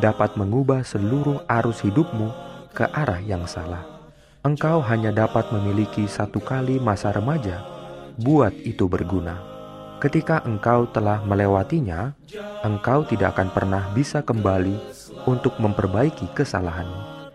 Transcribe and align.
dapat 0.02 0.34
mengubah 0.34 0.82
seluruh 0.82 1.46
arus 1.46 1.86
hidupmu 1.86 2.30
ke 2.74 2.90
arah 2.90 3.22
yang 3.22 3.46
salah. 3.46 3.86
Engkau 4.42 4.82
hanya 4.82 5.14
dapat 5.14 5.46
memiliki 5.54 6.10
satu 6.10 6.42
kali 6.42 6.82
masa 6.82 7.14
remaja, 7.14 7.62
buat 8.18 8.50
itu 8.66 8.90
berguna. 8.90 9.38
Ketika 10.02 10.42
engkau 10.42 10.90
telah 10.90 11.22
melewatinya, 11.22 12.10
engkau 12.66 13.06
tidak 13.06 13.38
akan 13.38 13.54
pernah 13.54 13.86
bisa 13.94 14.18
kembali 14.18 15.01
untuk 15.28 15.56
memperbaiki 15.58 16.30
kesalahanmu. 16.34 17.30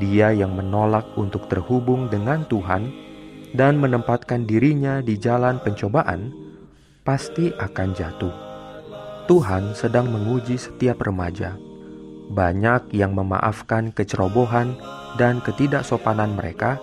Dia 0.00 0.32
yang 0.32 0.56
menolak 0.56 1.04
untuk 1.20 1.46
terhubung 1.52 2.08
dengan 2.08 2.48
Tuhan 2.48 2.88
dan 3.52 3.76
menempatkan 3.76 4.48
dirinya 4.48 5.04
di 5.04 5.20
jalan 5.20 5.60
pencobaan 5.60 6.32
pasti 7.04 7.52
akan 7.52 7.88
jatuh. 7.92 8.34
Tuhan 9.28 9.76
sedang 9.76 10.08
menguji 10.08 10.56
setiap 10.56 11.04
remaja. 11.04 11.54
Banyak 12.32 12.96
yang 12.96 13.12
memaafkan 13.12 13.92
kecerobohan 13.92 14.74
dan 15.20 15.44
ketidaksopanan 15.44 16.32
mereka 16.32 16.80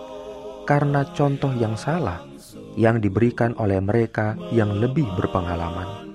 karena 0.70 1.02
contoh 1.18 1.50
yang 1.58 1.74
salah 1.74 2.22
yang 2.78 3.02
diberikan 3.02 3.58
oleh 3.58 3.82
mereka 3.82 4.38
yang 4.54 4.78
lebih 4.78 5.10
berpengalaman. 5.18 6.14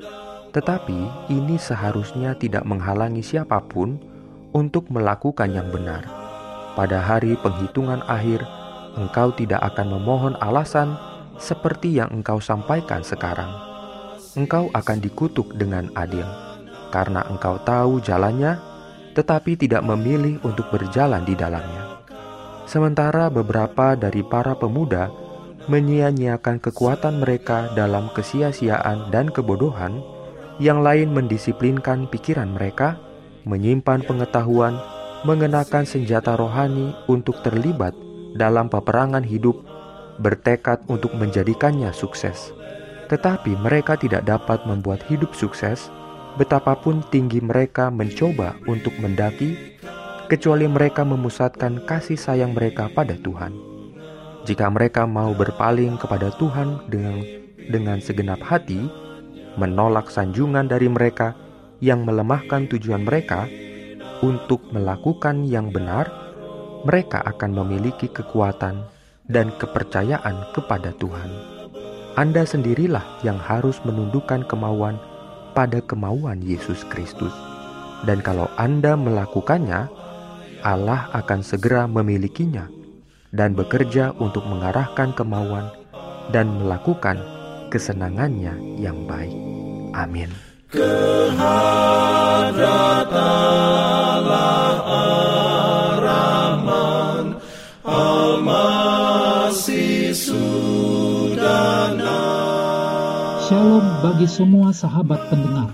Tetapi 0.55 1.29
ini 1.35 1.59
seharusnya 1.59 2.39
tidak 2.39 2.63
menghalangi 2.63 3.21
siapa 3.21 3.59
pun 3.67 4.14
untuk 4.55 4.87
melakukan 4.89 5.51
yang 5.51 5.69
benar. 5.75 6.07
Pada 6.79 7.03
hari 7.03 7.35
penghitungan 7.43 8.07
akhir, 8.07 8.47
engkau 8.95 9.35
tidak 9.35 9.61
akan 9.75 9.99
memohon 9.99 10.35
alasan 10.39 10.95
seperti 11.37 11.99
yang 11.99 12.09
engkau 12.15 12.39
sampaikan 12.39 13.03
sekarang. 13.03 13.51
Engkau 14.39 14.71
akan 14.71 14.99
dikutuk 15.03 15.59
dengan 15.59 15.91
adil, 15.99 16.27
karena 16.95 17.27
engkau 17.27 17.59
tahu 17.67 17.99
jalannya, 17.99 18.59
tetapi 19.15 19.59
tidak 19.59 19.83
memilih 19.83 20.39
untuk 20.47 20.71
berjalan 20.71 21.23
di 21.27 21.35
dalamnya. 21.39 22.03
Sementara 22.67 23.31
beberapa 23.31 23.95
dari 23.95 24.23
para 24.27 24.59
pemuda 24.59 25.11
menyia-nyiakan 25.71 26.59
kekuatan 26.61 27.23
mereka 27.23 27.71
dalam 27.79 28.11
kesia-siaan 28.11 29.15
dan 29.15 29.31
kebodohan, 29.31 30.03
yang 30.63 30.83
lain 30.83 31.11
mendisiplinkan 31.11 32.07
pikiran 32.11 32.51
mereka 32.55 32.99
menyimpan 33.45 34.05
pengetahuan, 34.05 34.77
mengenakan 35.25 35.89
senjata 35.89 36.37
rohani 36.37 36.93
untuk 37.09 37.41
terlibat 37.41 37.97
dalam 38.37 38.69
peperangan 38.69 39.25
hidup, 39.25 39.57
bertekad 40.21 40.85
untuk 40.91 41.15
menjadikannya 41.17 41.93
sukses. 41.95 42.53
Tetapi 43.09 43.57
mereka 43.61 43.97
tidak 43.97 44.25
dapat 44.27 44.65
membuat 44.69 45.05
hidup 45.09 45.33
sukses, 45.37 45.89
betapapun 46.37 47.05
tinggi 47.09 47.39
mereka 47.39 47.89
mencoba 47.89 48.59
untuk 48.67 48.93
mendaki, 48.99 49.79
kecuali 50.27 50.67
mereka 50.67 51.05
memusatkan 51.07 51.85
kasih 51.85 52.19
sayang 52.19 52.57
mereka 52.57 52.91
pada 52.91 53.15
Tuhan. 53.21 53.55
Jika 54.45 54.69
mereka 54.69 55.09
mau 55.09 55.33
berpaling 55.33 55.97
kepada 55.97 56.29
Tuhan 56.37 56.85
dengan 56.93 57.25
dengan 57.65 57.97
segenap 57.97 58.45
hati, 58.45 58.77
menolak 59.57 60.13
sanjungan 60.13 60.69
dari 60.69 60.91
mereka, 60.91 61.33
yang 61.85 62.09
melemahkan 62.09 62.65
tujuan 62.73 63.05
mereka 63.05 63.45
untuk 64.25 64.65
melakukan 64.73 65.45
yang 65.45 65.69
benar, 65.69 66.09
mereka 66.89 67.21
akan 67.29 67.61
memiliki 67.61 68.09
kekuatan 68.09 68.89
dan 69.29 69.53
kepercayaan 69.61 70.49
kepada 70.57 70.97
Tuhan. 70.97 71.29
Anda 72.17 72.49
sendirilah 72.49 73.21
yang 73.21 73.37
harus 73.37 73.85
menundukkan 73.85 74.49
kemauan 74.49 74.97
pada 75.53 75.85
kemauan 75.85 76.41
Yesus 76.41 76.81
Kristus. 76.89 77.33
Dan 78.09 78.25
kalau 78.25 78.49
Anda 78.57 78.97
melakukannya, 78.97 79.89
Allah 80.65 81.13
akan 81.13 81.45
segera 81.45 81.85
memilikinya 81.85 82.65
dan 83.35 83.53
bekerja 83.53 84.17
untuk 84.17 84.47
mengarahkan 84.49 85.13
kemauan 85.13 85.69
dan 86.33 86.49
melakukan 86.57 87.21
kesenangannya 87.69 88.81
yang 88.81 89.05
baik. 89.05 89.35
Amin. 89.93 90.54
Shalom 90.75 90.91
bagi 104.03 104.27
semua 104.27 104.75
sahabat 104.75 105.31
pendengar. 105.31 105.71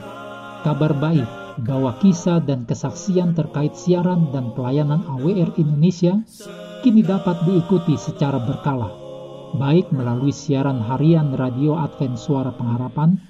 Kabar 0.69 0.93
baik 0.93 1.25
bahwa 1.65 1.97
kisah 2.05 2.45
dan 2.45 2.69
kesaksian 2.69 3.33
terkait 3.33 3.73
siaran 3.73 4.29
dan 4.37 4.53
pelayanan 4.53 5.01
AWR 5.17 5.57
Indonesia 5.57 6.21
kini 6.85 7.01
dapat 7.01 7.41
diikuti 7.49 7.97
secara 7.97 8.37
berkala, 8.37 8.93
baik 9.57 9.89
melalui 9.97 10.37
siaran 10.37 10.85
harian 10.85 11.33
Radio 11.33 11.81
Advent 11.81 12.21
Suara 12.21 12.53
Pengharapan 12.53 13.30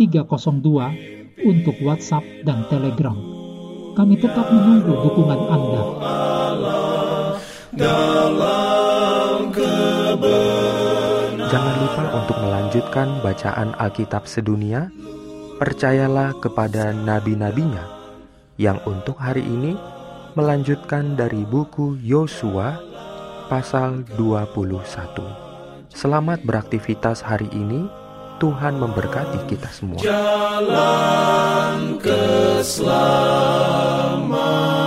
302 0.00 1.44
untuk 1.44 1.76
WhatsApp 1.84 2.24
dan 2.48 2.64
Telegram. 2.72 3.16
Kami 3.92 4.16
tetap 4.16 4.48
menunggu 4.48 4.96
dukungan 4.96 5.40
Anda. 5.52 5.82
dalam 7.76 8.30
melanjutkan 12.70 13.20
bacaan 13.20 13.76
Alkitab 13.76 14.24
sedunia, 14.24 14.88
percayalah 15.60 16.32
kepada 16.40 16.96
nabi-nabinya 16.96 17.84
yang 18.56 18.80
untuk 18.88 19.20
hari 19.20 19.44
ini 19.44 19.76
melanjutkan 20.32 21.12
dari 21.12 21.44
buku 21.44 22.00
Yosua 22.00 22.80
pasal 23.52 24.06
21. 24.16 25.92
Selamat 25.92 26.40
beraktivitas 26.46 27.20
hari 27.20 27.50
ini. 27.52 27.99
Tuhan 28.40 28.80
memberkati 28.80 29.44
kita 29.44 29.68
semua. 29.68 30.00
Jalan 30.00 32.00
keselamatan. 32.00 34.79